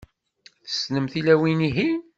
[0.65, 2.01] Tessnem tilawin-ihin?